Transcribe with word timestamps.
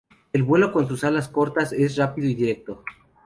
El 0.33 0.41
vuelo 0.41 0.73
con 0.73 0.87
sus 0.87 1.03
alas 1.03 1.27
cortas 1.29 1.73
es 1.73 1.95
rápido 1.95 2.27
y 2.27 2.33
directo. 2.33 2.83